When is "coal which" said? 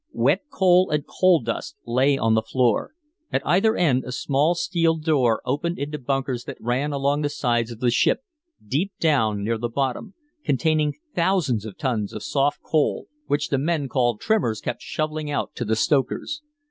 12.63-13.49